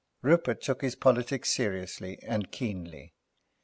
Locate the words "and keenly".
2.23-3.13